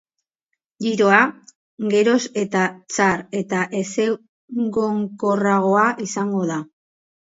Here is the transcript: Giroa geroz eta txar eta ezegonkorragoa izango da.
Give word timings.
Giroa 0.85 1.19
geroz 1.91 2.17
eta 2.45 2.65
txar 2.95 3.23
eta 3.43 3.63
ezegonkorragoa 3.85 5.89
izango 6.11 6.47
da. 6.55 6.65